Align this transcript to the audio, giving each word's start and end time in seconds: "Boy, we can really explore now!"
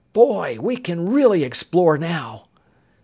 "Boy, 0.13 0.57
we 0.59 0.77
can 0.77 1.07
really 1.11 1.43
explore 1.43 1.95
now!" 1.95 2.45